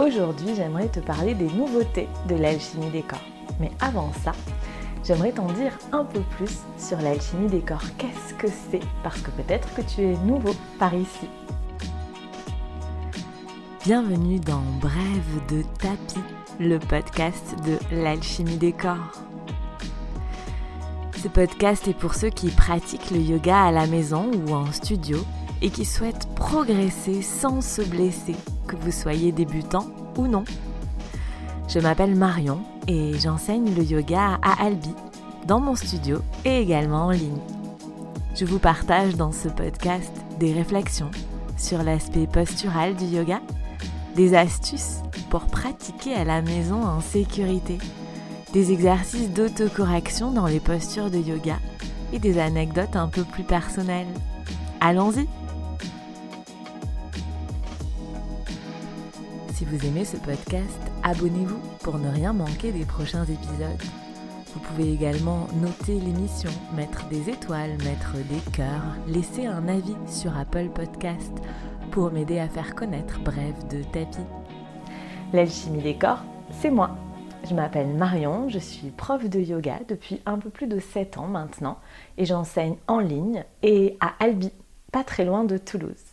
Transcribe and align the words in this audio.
Aujourd'hui, 0.00 0.54
j'aimerais 0.56 0.88
te 0.88 0.98
parler 0.98 1.34
des 1.34 1.50
nouveautés 1.52 2.08
de 2.26 2.34
l'alchimie 2.34 2.88
des 2.88 3.02
corps. 3.02 3.20
Mais 3.60 3.70
avant 3.80 4.10
ça, 4.24 4.32
j'aimerais 5.04 5.32
t'en 5.32 5.52
dire 5.52 5.78
un 5.92 6.06
peu 6.06 6.20
plus 6.20 6.60
sur 6.78 6.98
l'alchimie 7.02 7.50
des 7.50 7.60
corps. 7.60 7.84
Qu'est-ce 7.98 8.32
que 8.32 8.46
c'est? 8.48 8.80
Parce 9.02 9.20
que 9.20 9.30
peut-être 9.30 9.74
que 9.74 9.82
tu 9.82 10.00
es 10.00 10.16
nouveau 10.24 10.52
par 10.78 10.94
ici. 10.94 11.28
Bienvenue 13.84 14.40
dans 14.40 14.62
Brève 14.80 15.46
de 15.50 15.62
tapis, 15.78 16.24
le 16.58 16.78
podcast 16.78 17.54
de 17.66 17.76
l'alchimie 17.94 18.56
des 18.56 18.72
corps. 18.72 19.12
Ce 21.22 21.28
podcast 21.28 21.86
est 21.88 21.98
pour 21.98 22.14
ceux 22.14 22.30
qui 22.30 22.48
pratiquent 22.48 23.10
le 23.10 23.18
yoga 23.18 23.64
à 23.64 23.70
la 23.70 23.86
maison 23.86 24.30
ou 24.48 24.54
en 24.54 24.72
studio 24.72 25.18
et 25.60 25.68
qui 25.68 25.84
souhaitent 25.84 26.26
progresser 26.36 27.20
sans 27.20 27.60
se 27.60 27.82
blesser 27.82 28.36
que 28.70 28.76
vous 28.76 28.92
soyez 28.92 29.32
débutant 29.32 29.86
ou 30.16 30.28
non. 30.28 30.44
Je 31.68 31.80
m'appelle 31.80 32.14
Marion 32.14 32.60
et 32.86 33.18
j'enseigne 33.18 33.74
le 33.74 33.82
yoga 33.82 34.38
à 34.42 34.64
Albi, 34.64 34.94
dans 35.46 35.60
mon 35.60 35.74
studio 35.74 36.18
et 36.44 36.60
également 36.60 37.06
en 37.06 37.10
ligne. 37.10 37.40
Je 38.36 38.44
vous 38.44 38.58
partage 38.58 39.16
dans 39.16 39.32
ce 39.32 39.48
podcast 39.48 40.12
des 40.38 40.52
réflexions 40.52 41.10
sur 41.56 41.82
l'aspect 41.82 42.26
postural 42.26 42.94
du 42.94 43.04
yoga, 43.04 43.40
des 44.14 44.34
astuces 44.34 45.00
pour 45.30 45.46
pratiquer 45.46 46.14
à 46.14 46.24
la 46.24 46.42
maison 46.42 46.82
en 46.84 47.00
sécurité, 47.00 47.78
des 48.52 48.72
exercices 48.72 49.30
d'autocorrection 49.30 50.30
dans 50.30 50.46
les 50.46 50.60
postures 50.60 51.10
de 51.10 51.18
yoga 51.18 51.58
et 52.12 52.18
des 52.18 52.38
anecdotes 52.38 52.96
un 52.96 53.08
peu 53.08 53.24
plus 53.24 53.44
personnelles. 53.44 54.08
Allons-y 54.80 55.28
Si 59.60 59.66
vous 59.66 59.86
aimez 59.86 60.06
ce 60.06 60.16
podcast, 60.16 60.80
abonnez-vous 61.02 61.60
pour 61.82 61.98
ne 61.98 62.08
rien 62.08 62.32
manquer 62.32 62.72
des 62.72 62.86
prochains 62.86 63.24
épisodes. 63.24 63.82
Vous 64.54 64.60
pouvez 64.60 64.90
également 64.90 65.48
noter 65.60 66.00
l'émission, 66.00 66.48
mettre 66.74 67.06
des 67.08 67.28
étoiles, 67.28 67.76
mettre 67.84 68.14
des 68.14 68.50
cœurs, 68.52 68.96
laisser 69.06 69.44
un 69.44 69.68
avis 69.68 69.96
sur 70.06 70.34
Apple 70.34 70.70
Podcast 70.70 71.30
pour 71.90 72.10
m'aider 72.10 72.38
à 72.38 72.48
faire 72.48 72.74
connaître 72.74 73.20
Bref 73.20 73.68
de 73.68 73.82
Tapis. 73.82 74.24
L'alchimie 75.34 75.82
des 75.82 75.98
corps, 75.98 76.24
c'est 76.62 76.70
moi. 76.70 76.96
Je 77.46 77.52
m'appelle 77.52 77.88
Marion, 77.88 78.48
je 78.48 78.58
suis 78.58 78.88
prof 78.88 79.28
de 79.28 79.40
yoga 79.40 79.80
depuis 79.86 80.22
un 80.24 80.38
peu 80.38 80.48
plus 80.48 80.68
de 80.68 80.78
7 80.78 81.18
ans 81.18 81.28
maintenant 81.28 81.76
et 82.16 82.24
j'enseigne 82.24 82.76
en 82.86 83.00
ligne 83.00 83.44
et 83.62 83.98
à 84.00 84.14
Albi, 84.20 84.52
pas 84.90 85.04
très 85.04 85.26
loin 85.26 85.44
de 85.44 85.58
Toulouse. 85.58 86.09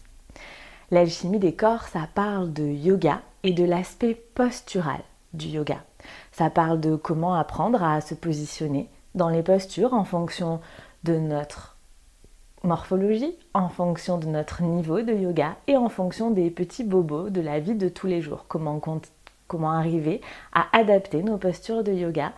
L'alchimie 0.90 1.40
des 1.40 1.54
corps, 1.54 1.84
ça 1.84 2.08
parle 2.16 2.54
de 2.54 2.64
yoga 2.64 3.22
et 3.44 3.52
de 3.52 3.66
l'aspect 3.66 4.14
postural 4.14 5.02
du 5.34 5.48
yoga. 5.48 5.84
Ça 6.32 6.50
parle 6.50 6.80
de 6.80 6.96
comment 6.96 7.36
apprendre 7.36 7.84
à 7.84 8.00
se 8.00 8.14
positionner 8.14 8.90
dans 9.14 9.28
les 9.28 9.44
postures 9.44 9.94
en 9.94 10.06
fonction 10.06 10.62
de 11.04 11.18
notre 11.18 11.76
morphologie, 12.64 13.36
en 13.54 13.68
fonction 13.68 14.18
de 14.18 14.28
notre 14.28 14.64
niveau 14.64 15.02
de 15.02 15.14
yoga 15.14 15.58
et 15.68 15.76
en 15.76 15.90
fonction 15.90 16.32
des 16.32 16.50
petits 16.50 16.86
bobos 16.86 17.30
de 17.30 17.42
la 17.42 17.60
vie 17.60 17.76
de 17.76 17.90
tous 17.90 18.08
les 18.08 18.22
jours. 18.22 18.46
Comment, 18.48 18.80
arriver 19.72 20.22
à 20.54 20.68
adapter 20.72 21.22
nos 21.22 21.38
postures 21.38 21.84
de 21.84 21.92
yoga, 21.92 22.32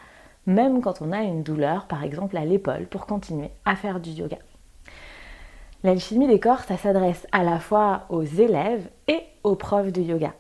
même 0.47 0.81
quand 0.81 1.03
on 1.03 1.11
a 1.11 1.21
une 1.21 1.43
douleur, 1.43 1.85
par 1.85 2.03
exemple 2.03 2.35
à 2.35 2.45
l'épaule, 2.45 2.87
pour 2.87 3.05
continuer 3.05 3.51
à 3.65 3.75
faire 3.75 3.99
du 3.99 4.09
yoga. 4.09 4.37
L'alchimie 5.81 6.27
des 6.27 6.41
corps, 6.41 6.59
ça 6.59 6.75
s'adresse 6.75 7.25
à 7.31 7.41
la 7.41 7.57
fois 7.57 8.03
aux 8.09 8.23
élèves 8.23 8.89
et 9.07 9.21
aux 9.45 9.55
profs 9.55 9.93
de 9.93 10.01
yoga. 10.01 10.33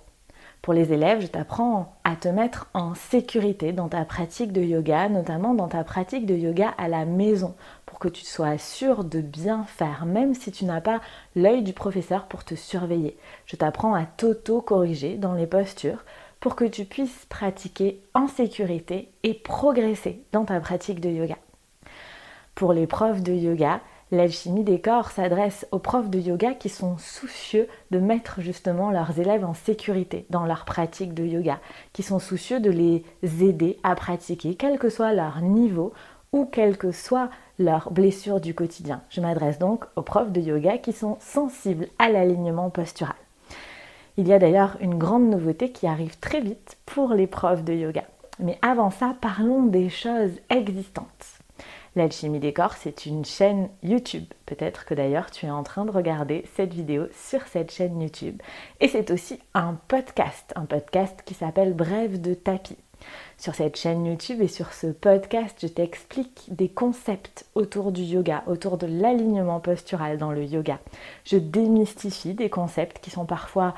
Pour 0.61 0.73
les 0.73 0.91
élèves, 0.91 1.21
je 1.21 1.27
t'apprends 1.27 1.95
à 2.03 2.17
te 2.17 2.27
mettre 2.27 2.67
en 2.73 2.93
sécurité 2.93 3.71
dans 3.71 3.87
ta 3.87 4.03
pratique 4.03 4.51
de 4.51 4.61
yoga, 4.61 5.07
notamment 5.07 5.53
dans 5.53 5.69
ta 5.69 5.85
pratique 5.85 6.25
de 6.25 6.35
yoga 6.35 6.73
à 6.77 6.89
la 6.89 7.05
maison, 7.05 7.55
pour 7.85 7.99
que 7.99 8.09
tu 8.09 8.25
sois 8.25 8.57
sûr 8.57 9.05
de 9.05 9.21
bien 9.21 9.63
faire, 9.63 10.05
même 10.05 10.33
si 10.33 10.51
tu 10.51 10.65
n'as 10.65 10.81
pas 10.81 10.99
l'œil 11.37 11.63
du 11.63 11.71
professeur 11.71 12.25
pour 12.25 12.43
te 12.43 12.55
surveiller. 12.55 13.15
Je 13.45 13.55
t'apprends 13.55 13.93
à 13.93 14.03
t'auto-corriger 14.05 15.15
dans 15.15 15.35
les 15.35 15.47
postures 15.47 16.03
pour 16.41 16.57
que 16.57 16.65
tu 16.65 16.83
puisses 16.83 17.25
pratiquer 17.29 18.01
en 18.13 18.27
sécurité 18.27 19.09
et 19.23 19.33
progresser 19.33 20.21
dans 20.33 20.43
ta 20.43 20.59
pratique 20.59 20.99
de 20.99 21.09
yoga. 21.09 21.37
Pour 22.55 22.73
les 22.73 22.87
profs 22.87 23.23
de 23.23 23.31
yoga, 23.31 23.79
L'alchimie 24.11 24.63
des 24.63 24.81
corps 24.81 25.11
s'adresse 25.11 25.67
aux 25.71 25.77
profs 25.77 26.09
de 26.09 26.19
yoga 26.19 26.55
qui 26.55 26.69
sont 26.69 26.97
soucieux 26.97 27.67
de 27.91 27.99
mettre 27.99 28.41
justement 28.41 28.89
leurs 28.89 29.19
élèves 29.19 29.45
en 29.45 29.53
sécurité 29.53 30.25
dans 30.31 30.45
leur 30.45 30.65
pratique 30.65 31.13
de 31.13 31.23
yoga, 31.23 31.59
qui 31.93 32.01
sont 32.01 32.17
soucieux 32.17 32.59
de 32.59 32.71
les 32.71 33.03
aider 33.43 33.77
à 33.83 33.93
pratiquer, 33.93 34.55
quel 34.55 34.79
que 34.79 34.89
soit 34.89 35.13
leur 35.13 35.41
niveau 35.41 35.93
ou 36.31 36.45
quelle 36.45 36.77
que 36.77 36.91
soit 36.91 37.29
leur 37.59 37.91
blessure 37.91 38.39
du 38.39 38.55
quotidien. 38.55 39.01
Je 39.09 39.21
m'adresse 39.21 39.59
donc 39.59 39.85
aux 39.95 40.01
profs 40.01 40.31
de 40.31 40.41
yoga 40.41 40.79
qui 40.79 40.93
sont 40.93 41.17
sensibles 41.19 41.87
à 41.99 42.09
l'alignement 42.09 42.71
postural. 42.71 43.15
Il 44.17 44.27
y 44.27 44.33
a 44.33 44.39
d'ailleurs 44.39 44.75
une 44.81 44.97
grande 44.97 45.29
nouveauté 45.29 45.71
qui 45.71 45.85
arrive 45.85 46.17
très 46.19 46.41
vite 46.41 46.77
pour 46.87 47.13
les 47.13 47.27
profs 47.27 47.63
de 47.63 47.73
yoga. 47.73 48.05
Mais 48.39 48.57
avant 48.61 48.89
ça, 48.89 49.15
parlons 49.21 49.63
des 49.63 49.89
choses 49.89 50.31
existantes. 50.49 51.38
L'alchimie 51.95 52.39
des 52.39 52.53
corps, 52.53 52.73
c'est 52.73 53.05
une 53.05 53.25
chaîne 53.25 53.69
YouTube. 53.81 54.25
Peut-être 54.45 54.85
que 54.85 54.93
d'ailleurs 54.93 55.31
tu 55.31 55.45
es 55.45 55.51
en 55.51 55.63
train 55.63 55.85
de 55.85 55.91
regarder 55.91 56.45
cette 56.55 56.73
vidéo 56.73 57.07
sur 57.13 57.41
cette 57.47 57.71
chaîne 57.71 58.01
YouTube. 58.01 58.41
Et 58.79 58.87
c'est 58.87 59.11
aussi 59.11 59.39
un 59.53 59.77
podcast, 59.87 60.53
un 60.55 60.65
podcast 60.65 61.21
qui 61.25 61.33
s'appelle 61.33 61.73
Brève 61.73 62.21
de 62.21 62.33
tapis. 62.33 62.77
Sur 63.37 63.55
cette 63.55 63.77
chaîne 63.77 64.05
YouTube 64.05 64.41
et 64.41 64.47
sur 64.47 64.73
ce 64.73 64.87
podcast, 64.87 65.57
je 65.61 65.67
t'explique 65.67 66.45
des 66.49 66.69
concepts 66.69 67.45
autour 67.55 67.91
du 67.91 68.01
yoga, 68.01 68.43
autour 68.47 68.77
de 68.77 68.87
l'alignement 68.87 69.59
postural 69.59 70.17
dans 70.17 70.31
le 70.31 70.43
yoga. 70.43 70.79
Je 71.23 71.37
démystifie 71.37 72.33
des 72.33 72.49
concepts 72.49 72.99
qui 72.99 73.09
sont 73.09 73.25
parfois 73.25 73.73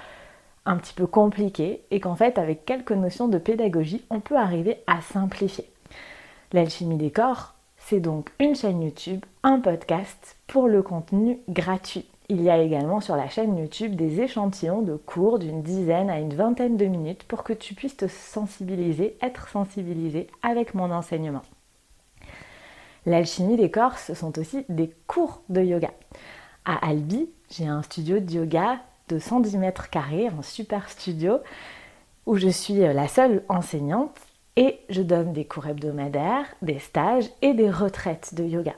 un 0.66 0.78
petit 0.78 0.94
peu 0.94 1.08
compliqués 1.08 1.84
et 1.92 2.00
qu'en 2.00 2.16
fait, 2.16 2.38
avec 2.38 2.66
quelques 2.66 2.92
notions 2.92 3.28
de 3.28 3.38
pédagogie, 3.38 4.04
on 4.10 4.20
peut 4.20 4.38
arriver 4.38 4.78
à 4.88 5.02
simplifier. 5.02 5.70
L'alchimie 6.54 6.98
des 6.98 7.12
corps, 7.12 7.56
c'est 7.86 8.00
donc 8.00 8.30
une 8.40 8.56
chaîne 8.56 8.82
YouTube, 8.82 9.26
un 9.44 9.60
podcast 9.60 10.38
pour 10.48 10.68
le 10.68 10.82
contenu 10.82 11.40
gratuit. 11.50 12.06
Il 12.30 12.42
y 12.42 12.50
a 12.50 12.58
également 12.58 13.02
sur 13.02 13.18
la 13.18 13.28
chaîne 13.28 13.58
YouTube 13.58 13.96
des 13.96 14.22
échantillons 14.22 14.82
de 14.82 14.96
cours 14.96 15.40
d'une 15.40 15.62
dizaine 15.62 16.10
à 16.10 16.20
une 16.20 16.34
vingtaine 16.34 16.78
de 16.78 16.86
minutes 16.86 17.24
pour 17.24 17.44
que 17.44 17.52
tu 17.52 17.74
puisses 17.74 17.98
te 17.98 18.08
sensibiliser, 18.08 19.18
être 19.22 19.50
sensibilisé 19.50 20.28
avec 20.42 20.74
mon 20.74 20.92
enseignement. 20.92 21.42
L'alchimie 23.06 23.58
des 23.58 23.72
corps, 23.72 23.98
ce 23.98 24.14
sont 24.14 24.40
aussi 24.40 24.64
des 24.70 24.94
cours 25.08 25.42
de 25.50 25.62
yoga. 25.62 25.92
À 26.64 26.88
Albi, 26.88 27.30
j'ai 27.50 27.68
un 27.68 27.82
studio 27.82 28.20
de 28.20 28.32
yoga 28.32 28.80
de 29.10 29.20
110 29.20 29.58
mètres 29.58 29.90
carrés, 29.90 30.28
un 30.28 30.44
super 30.44 30.90
studio, 30.90 31.40
où 32.26 32.38
je 32.38 32.48
suis 32.48 32.76
la 32.76 33.08
seule 33.08 33.44
enseignante 33.50 34.16
et 34.56 34.80
je 34.90 35.02
donne 35.02 35.34
des 35.34 35.46
cours 35.46 35.68
hebdomadaires, 35.68 36.46
des 36.62 36.80
stages 36.80 37.30
et 37.42 37.54
des 37.54 37.70
retraites 37.70 38.36
de 38.36 38.44
yoga. 38.44 38.74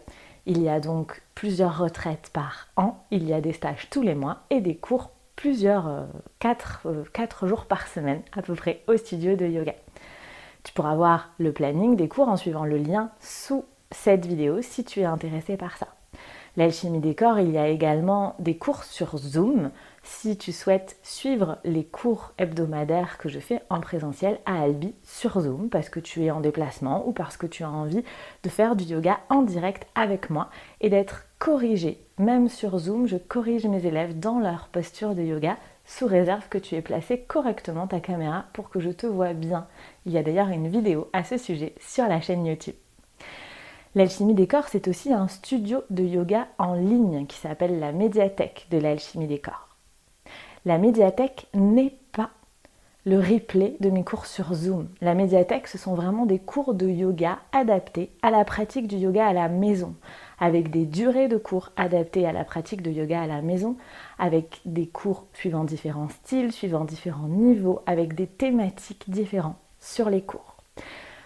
Il 0.45 0.61
y 0.61 0.69
a 0.69 0.79
donc 0.79 1.21
plusieurs 1.35 1.77
retraites 1.77 2.29
par 2.33 2.67
an, 2.75 3.05
il 3.11 3.27
y 3.27 3.33
a 3.33 3.41
des 3.41 3.53
stages 3.53 3.89
tous 3.89 4.01
les 4.01 4.15
mois 4.15 4.43
et 4.49 4.61
des 4.61 4.75
cours 4.75 5.11
plusieurs, 5.35 6.07
4, 6.39 6.81
euh, 6.85 7.03
euh, 7.17 7.47
jours 7.47 7.65
par 7.65 7.87
semaine 7.87 8.21
à 8.33 8.41
peu 8.41 8.53
près 8.53 8.83
au 8.87 8.97
studio 8.97 9.35
de 9.35 9.45
yoga. 9.45 9.73
Tu 10.63 10.73
pourras 10.73 10.95
voir 10.95 11.31
le 11.39 11.51
planning 11.51 11.95
des 11.95 12.07
cours 12.07 12.29
en 12.29 12.37
suivant 12.37 12.65
le 12.65 12.77
lien 12.77 13.11
sous 13.19 13.65
cette 13.91 14.25
vidéo 14.25 14.61
si 14.61 14.83
tu 14.83 15.01
es 15.01 15.05
intéressé 15.05 15.57
par 15.57 15.77
ça. 15.77 15.87
L'alchimie 16.55 16.99
des 16.99 17.15
corps, 17.15 17.39
il 17.39 17.49
y 17.49 17.57
a 17.57 17.67
également 17.67 18.35
des 18.37 18.55
cours 18.55 18.83
sur 18.83 19.17
Zoom 19.17 19.71
si 20.03 20.37
tu 20.37 20.51
souhaites 20.51 20.97
suivre 21.01 21.57
les 21.63 21.83
cours 21.83 22.33
hebdomadaires 22.37 23.17
que 23.17 23.27
je 23.27 23.39
fais 23.39 23.59
en 23.71 23.79
présentiel 23.79 24.39
à 24.45 24.61
Albi 24.61 24.93
sur 25.01 25.39
Zoom 25.39 25.69
parce 25.69 25.89
que 25.89 25.99
tu 25.99 26.23
es 26.23 26.29
en 26.29 26.41
déplacement 26.41 27.07
ou 27.07 27.11
parce 27.11 27.37
que 27.37 27.47
tu 27.47 27.63
as 27.63 27.71
envie 27.71 28.03
de 28.43 28.49
faire 28.49 28.75
du 28.75 28.83
yoga 28.83 29.19
en 29.29 29.41
direct 29.41 29.87
avec 29.95 30.29
moi 30.29 30.49
et 30.79 30.89
d'être 30.89 31.25
corrigé. 31.39 31.99
Même 32.19 32.49
sur 32.49 32.77
Zoom, 32.77 33.07
je 33.07 33.17
corrige 33.17 33.65
mes 33.65 33.87
élèves 33.87 34.19
dans 34.19 34.39
leur 34.39 34.67
posture 34.67 35.15
de 35.15 35.23
yoga 35.23 35.57
sous 35.85 36.05
réserve 36.05 36.47
que 36.49 36.59
tu 36.59 36.75
aies 36.75 36.83
placé 36.83 37.19
correctement 37.19 37.87
ta 37.87 37.99
caméra 37.99 38.45
pour 38.53 38.69
que 38.69 38.79
je 38.79 38.91
te 38.91 39.07
vois 39.07 39.33
bien. 39.33 39.65
Il 40.05 40.11
y 40.11 40.19
a 40.19 40.23
d'ailleurs 40.23 40.49
une 40.49 40.67
vidéo 40.67 41.09
à 41.13 41.23
ce 41.23 41.39
sujet 41.39 41.73
sur 41.79 42.07
la 42.07 42.21
chaîne 42.21 42.45
YouTube. 42.45 42.75
L'alchimie 43.95 44.33
des 44.33 44.47
corps, 44.47 44.69
c'est 44.69 44.87
aussi 44.87 45.13
un 45.13 45.27
studio 45.27 45.83
de 45.91 46.03
yoga 46.03 46.47
en 46.57 46.73
ligne 46.73 47.27
qui 47.27 47.37
s'appelle 47.37 47.79
la 47.79 47.91
médiathèque 47.91 48.65
de 48.71 48.79
l'alchimie 48.79 49.27
des 49.27 49.37
corps. 49.37 49.77
La 50.65 50.79
médiathèque 50.79 51.45
n'est 51.53 51.93
pas 52.11 52.31
le 53.05 53.19
replay 53.19 53.75
de 53.81 53.91
mes 53.91 54.03
cours 54.03 54.25
sur 54.25 54.53
Zoom. 54.55 54.87
La 55.01 55.13
médiathèque, 55.13 55.67
ce 55.67 55.77
sont 55.77 55.93
vraiment 55.93 56.25
des 56.25 56.39
cours 56.39 56.73
de 56.73 56.87
yoga 56.87 57.37
adaptés 57.51 58.09
à 58.23 58.31
la 58.31 58.43
pratique 58.45 58.87
du 58.87 58.95
yoga 58.95 59.27
à 59.27 59.33
la 59.33 59.47
maison, 59.47 59.93
avec 60.39 60.71
des 60.71 60.85
durées 60.85 61.27
de 61.27 61.37
cours 61.37 61.69
adaptées 61.75 62.25
à 62.25 62.31
la 62.31 62.45
pratique 62.45 62.81
de 62.81 62.89
yoga 62.89 63.21
à 63.21 63.27
la 63.27 63.43
maison, 63.43 63.75
avec 64.17 64.61
des 64.65 64.87
cours 64.87 65.27
suivant 65.33 65.65
différents 65.65 66.09
styles, 66.09 66.51
suivant 66.51 66.85
différents 66.85 67.27
niveaux, 67.27 67.81
avec 67.85 68.15
des 68.15 68.27
thématiques 68.27 69.07
différentes 69.07 69.57
sur 69.79 70.09
les 70.09 70.21
cours. 70.21 70.55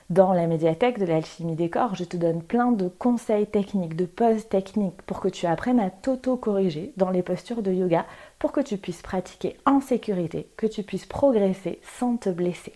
Dans 0.09 0.31
la 0.31 0.47
médiathèque 0.47 0.99
de 0.99 1.05
l'alchimie 1.05 1.57
des 1.57 1.69
corps, 1.69 1.95
je 1.95 2.05
te 2.05 2.15
donne 2.15 2.41
plein 2.41 2.71
de 2.71 2.87
conseils 2.87 3.45
techniques, 3.45 3.97
de 3.97 4.05
poses 4.05 4.47
techniques 4.47 5.01
pour 5.01 5.19
que 5.19 5.27
tu 5.27 5.45
apprennes 5.45 5.81
à 5.81 5.89
t'auto-corriger 5.89 6.93
dans 6.95 7.09
les 7.09 7.21
postures 7.21 7.61
de 7.61 7.73
yoga 7.73 8.05
pour 8.39 8.53
que 8.53 8.61
tu 8.61 8.77
puisses 8.77 9.01
pratiquer 9.01 9.57
en 9.65 9.81
sécurité, 9.81 10.49
que 10.55 10.65
tu 10.65 10.83
puisses 10.83 11.05
progresser 11.05 11.81
sans 11.99 12.15
te 12.15 12.29
blesser. 12.29 12.71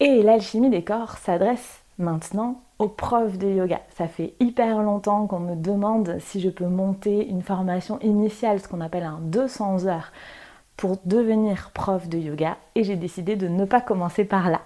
Et 0.00 0.22
l'alchimie 0.22 0.70
des 0.70 0.84
corps 0.84 1.18
s'adresse 1.18 1.82
maintenant 1.98 2.62
aux 2.78 2.88
profs 2.88 3.36
de 3.36 3.48
yoga. 3.48 3.82
Ça 3.94 4.08
fait 4.08 4.32
hyper 4.40 4.82
longtemps 4.82 5.26
qu'on 5.26 5.40
me 5.40 5.54
demande 5.54 6.16
si 6.18 6.40
je 6.40 6.48
peux 6.48 6.66
monter 6.66 7.28
une 7.28 7.42
formation 7.42 8.00
initiale, 8.00 8.58
ce 8.58 8.68
qu'on 8.68 8.80
appelle 8.80 9.04
un 9.04 9.20
200 9.20 9.84
heures, 9.84 10.12
pour 10.78 10.96
devenir 11.04 11.72
prof 11.74 12.08
de 12.08 12.16
yoga 12.16 12.56
et 12.74 12.84
j'ai 12.84 12.96
décidé 12.96 13.36
de 13.36 13.48
ne 13.48 13.66
pas 13.66 13.82
commencer 13.82 14.24
par 14.24 14.50
là. 14.50 14.62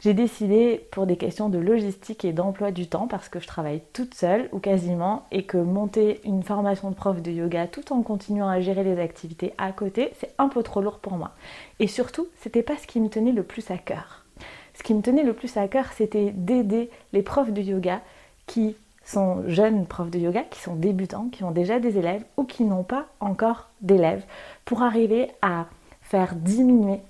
J'ai 0.00 0.14
décidé 0.14 0.86
pour 0.90 1.06
des 1.06 1.18
questions 1.18 1.50
de 1.50 1.58
logistique 1.58 2.24
et 2.24 2.32
d'emploi 2.32 2.70
du 2.70 2.86
temps 2.86 3.06
parce 3.06 3.28
que 3.28 3.38
je 3.38 3.46
travaille 3.46 3.82
toute 3.92 4.14
seule 4.14 4.48
ou 4.50 4.58
quasiment 4.58 5.26
et 5.30 5.42
que 5.42 5.58
monter 5.58 6.22
une 6.24 6.42
formation 6.42 6.88
de 6.88 6.94
prof 6.94 7.20
de 7.20 7.30
yoga 7.30 7.66
tout 7.66 7.92
en 7.92 8.00
continuant 8.00 8.48
à 8.48 8.60
gérer 8.60 8.82
les 8.82 8.98
activités 8.98 9.52
à 9.58 9.72
côté, 9.72 10.12
c'est 10.18 10.32
un 10.38 10.48
peu 10.48 10.62
trop 10.62 10.80
lourd 10.80 11.00
pour 11.00 11.18
moi. 11.18 11.32
Et 11.80 11.86
surtout, 11.86 12.28
c'était 12.40 12.62
pas 12.62 12.78
ce 12.78 12.86
qui 12.86 12.98
me 12.98 13.10
tenait 13.10 13.32
le 13.32 13.42
plus 13.42 13.70
à 13.70 13.76
cœur. 13.76 14.24
Ce 14.72 14.82
qui 14.82 14.94
me 14.94 15.02
tenait 15.02 15.22
le 15.22 15.34
plus 15.34 15.54
à 15.58 15.68
cœur, 15.68 15.92
c'était 15.94 16.30
d'aider 16.30 16.88
les 17.12 17.22
profs 17.22 17.52
de 17.52 17.60
yoga 17.60 18.00
qui 18.46 18.76
sont 19.04 19.46
jeunes 19.48 19.84
profs 19.84 20.10
de 20.10 20.18
yoga, 20.18 20.44
qui 20.44 20.60
sont 20.60 20.76
débutants, 20.76 21.28
qui 21.30 21.44
ont 21.44 21.50
déjà 21.50 21.78
des 21.78 21.98
élèves 21.98 22.24
ou 22.38 22.44
qui 22.44 22.64
n'ont 22.64 22.84
pas 22.84 23.04
encore 23.20 23.68
d'élèves 23.82 24.24
pour 24.64 24.82
arriver 24.82 25.28
à 25.42 25.66
faire 26.00 26.34
diminuer 26.36 27.00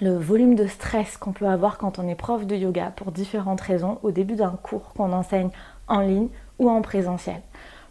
le 0.00 0.16
volume 0.16 0.54
de 0.54 0.66
stress 0.66 1.16
qu'on 1.18 1.32
peut 1.32 1.46
avoir 1.46 1.76
quand 1.76 1.98
on 1.98 2.08
est 2.08 2.14
prof 2.14 2.46
de 2.46 2.56
yoga 2.56 2.92
pour 2.96 3.12
différentes 3.12 3.60
raisons 3.60 3.98
au 4.02 4.10
début 4.10 4.34
d'un 4.34 4.58
cours 4.62 4.94
qu'on 4.94 5.12
enseigne 5.12 5.50
en 5.88 6.00
ligne 6.00 6.28
ou 6.58 6.70
en 6.70 6.80
présentiel. 6.80 7.42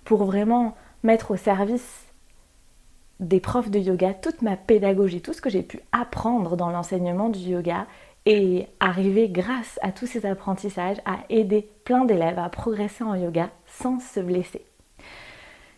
Pour 0.06 0.24
vraiment 0.24 0.76
mettre 1.04 1.32
au 1.32 1.36
service 1.36 2.06
des 3.20 3.40
profs 3.40 3.70
de 3.70 3.80
yoga 3.80 4.14
toute 4.14 4.42
ma 4.42 4.58
pédagogie, 4.58 5.22
tout 5.22 5.34
ce 5.34 5.42
que 5.42 5.50
j'ai 5.50 5.62
pu 5.62 5.82
apprendre 5.92 6.58
dans 6.58 6.70
l'enseignement 6.72 7.30
du 7.30 7.40
yoga 7.40 7.86
et 8.26 8.68
arriver 8.80 9.30
grâce 9.30 9.80
à 9.82 9.92
tous 9.92 10.08
ces 10.08 10.26
apprentissages 10.26 10.98
à 11.06 11.18
aider 11.30 11.70
plein 11.84 12.06
d'élèves 12.06 12.40
à 12.40 12.50
progresser 12.50 13.04
en 13.04 13.16
yoga 13.16 13.50
sans 13.68 14.00
se 14.00 14.20
blesser. 14.20 14.66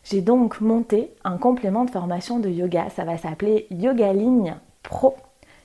J'ai 0.03 0.21
donc 0.21 0.61
monté 0.61 1.13
un 1.23 1.37
complément 1.37 1.83
de 1.83 1.91
formation 1.91 2.39
de 2.39 2.49
yoga, 2.49 2.89
ça 2.89 3.03
va 3.03 3.17
s'appeler 3.17 3.67
Yoga 3.69 4.13
Ligne 4.13 4.55
Pro 4.81 5.15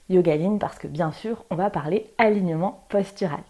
Yogaline 0.08 0.58
parce 0.58 0.78
que 0.78 0.86
bien 0.86 1.12
sûr, 1.12 1.44
on 1.50 1.56
va 1.56 1.70
parler 1.70 2.06
alignement 2.18 2.84
postural. 2.88 3.42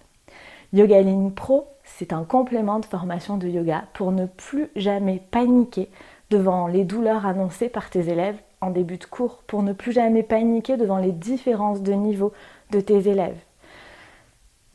Yogaline 0.73 1.32
Pro, 1.32 1.69
c'est 1.85 2.12
un 2.12 2.25
complément 2.25 2.81
de 2.81 2.87
formation 2.87 3.37
de 3.37 3.49
yoga 3.49 3.85
pour 3.94 4.12
ne 4.12 4.26
plus 4.26 4.69
jamais 4.75 5.23
paniquer 5.31 5.88
devant 6.31 6.67
les 6.67 6.85
douleurs 6.85 7.26
annoncées 7.26 7.69
par 7.69 7.91
tes 7.91 8.08
élèves 8.08 8.38
en 8.61 8.70
début 8.70 8.97
de 8.97 9.05
cours, 9.05 9.43
pour 9.47 9.62
ne 9.62 9.73
plus 9.73 9.93
jamais 9.93 10.23
paniquer 10.23 10.76
devant 10.76 10.99
les 10.99 11.12
différences 11.12 11.82
de 11.82 11.93
niveau 11.93 12.32
de 12.70 12.81
tes 12.81 13.08
élèves. 13.08 13.38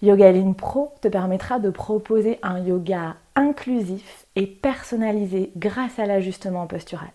Yogaline 0.02 0.56
Pro 0.56 0.94
te 1.02 1.08
permettra 1.08 1.60
de 1.60 1.70
proposer 1.70 2.40
un 2.42 2.60
yoga 2.60 3.16
inclusif 3.36 4.26
et 4.36 4.48
personnalisé 4.48 5.52
grâce 5.58 6.00
à 6.00 6.06
l'ajustement 6.06 6.68
postural. 6.68 7.12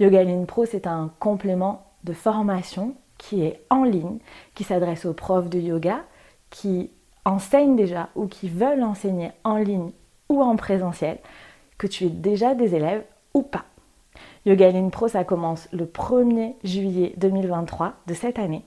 Yogaline 0.00 0.46
Pro, 0.46 0.64
c'est 0.64 0.86
un 0.86 1.12
complément 1.18 1.86
de 2.04 2.12
formation 2.12 2.94
qui 3.18 3.44
est 3.44 3.64
en 3.70 3.84
ligne, 3.84 4.18
qui 4.54 4.64
s'adresse 4.64 5.04
aux 5.04 5.12
profs 5.12 5.48
de 5.48 5.58
yoga, 5.58 6.04
qui 6.50 6.90
enseignent 7.24 7.76
déjà 7.76 8.10
ou 8.14 8.26
qui 8.26 8.48
veulent 8.48 8.82
enseigner 8.82 9.32
en 9.44 9.56
ligne 9.56 9.92
ou 10.28 10.42
en 10.42 10.56
présentiel, 10.56 11.18
que 11.78 11.86
tu 11.86 12.04
aies 12.04 12.10
déjà 12.10 12.54
des 12.54 12.74
élèves 12.74 13.04
ou 13.34 13.42
pas. 13.42 13.64
Yogaline 14.46 14.90
Pro, 14.90 15.08
ça 15.08 15.24
commence 15.24 15.68
le 15.72 15.86
1er 15.86 16.54
juillet 16.62 17.14
2023 17.16 17.94
de 18.06 18.14
cette 18.14 18.38
année. 18.38 18.62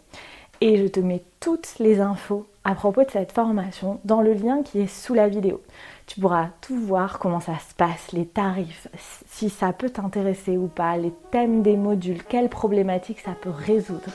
Et 0.59 0.77
je 0.77 0.87
te 0.87 0.99
mets 0.99 1.23
toutes 1.39 1.77
les 1.79 1.99
infos 1.99 2.47
à 2.63 2.73
propos 2.73 3.03
de 3.03 3.11
cette 3.11 3.31
formation 3.31 3.99
dans 4.05 4.21
le 4.21 4.33
lien 4.33 4.63
qui 4.63 4.79
est 4.79 4.87
sous 4.87 5.13
la 5.13 5.27
vidéo. 5.27 5.61
Tu 6.07 6.19
pourras 6.19 6.47
tout 6.61 6.77
voir, 6.77 7.19
comment 7.19 7.39
ça 7.39 7.59
se 7.59 7.75
passe, 7.75 8.11
les 8.11 8.25
tarifs, 8.25 8.87
si 9.27 9.49
ça 9.49 9.71
peut 9.71 9.89
t'intéresser 9.89 10.57
ou 10.57 10.67
pas, 10.67 10.97
les 10.97 11.13
thèmes 11.31 11.61
des 11.61 11.77
modules, 11.77 12.23
quelles 12.23 12.49
problématiques 12.49 13.19
ça 13.19 13.35
peut 13.39 13.51
résoudre. 13.51 14.09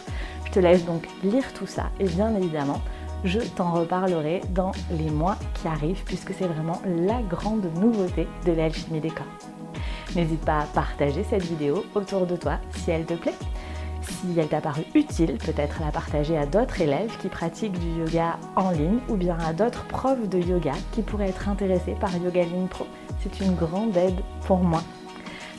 Je 0.46 0.50
te 0.50 0.58
laisse 0.58 0.84
donc 0.84 1.06
lire 1.22 1.52
tout 1.54 1.66
ça 1.66 1.90
et 2.00 2.06
bien 2.06 2.34
évidemment, 2.34 2.80
je 3.24 3.38
t'en 3.38 3.72
reparlerai 3.72 4.40
dans 4.50 4.72
les 4.90 5.10
mois 5.10 5.36
qui 5.54 5.68
arrivent 5.68 6.02
puisque 6.04 6.34
c'est 6.34 6.46
vraiment 6.46 6.82
la 6.84 7.22
grande 7.22 7.66
nouveauté 7.76 8.26
de 8.44 8.52
l'alchimie 8.52 9.00
des 9.00 9.10
corps. 9.10 9.26
N'hésite 10.16 10.44
pas 10.44 10.58
à 10.58 10.66
partager 10.66 11.24
cette 11.24 11.44
vidéo 11.44 11.84
autour 11.94 12.26
de 12.26 12.36
toi 12.36 12.58
si 12.72 12.90
elle 12.90 13.06
te 13.06 13.14
plaît 13.14 13.34
si 14.22 14.38
elle 14.38 14.48
t'a 14.48 14.60
paru 14.60 14.84
utile, 14.94 15.38
peut-être 15.38 15.80
la 15.80 15.90
partager 15.90 16.36
à 16.38 16.46
d'autres 16.46 16.80
élèves 16.80 17.16
qui 17.20 17.28
pratiquent 17.28 17.78
du 17.78 18.00
yoga 18.00 18.38
en 18.56 18.70
ligne 18.70 18.98
ou 19.08 19.16
bien 19.16 19.36
à 19.38 19.52
d'autres 19.52 19.84
profs 19.86 20.28
de 20.28 20.38
yoga 20.38 20.72
qui 20.92 21.02
pourraient 21.02 21.28
être 21.28 21.48
intéressés 21.48 21.96
par 22.00 22.16
Yoga 22.16 22.42
Pro. 22.70 22.86
C'est 23.20 23.40
une 23.40 23.54
grande 23.54 23.96
aide 23.96 24.20
pour 24.46 24.58
moi. 24.58 24.82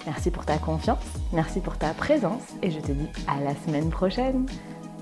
Merci 0.06 0.32
pour 0.32 0.46
ta 0.46 0.58
confiance, 0.58 1.04
merci 1.32 1.60
pour 1.60 1.78
ta 1.78 1.94
présence 1.94 2.44
et 2.62 2.72
je 2.72 2.80
te 2.80 2.92
dis 2.92 3.08
à 3.28 3.40
la 3.40 3.56
semaine 3.56 3.90
prochaine. 3.90 4.46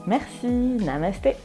Merci, 0.08 0.48
namasté 0.48 1.36